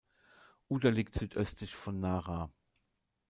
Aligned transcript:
Uda 0.67 0.89
liegt 0.89 1.13
südöstlich 1.13 1.75
von 1.75 1.99
Nara. 1.99 2.51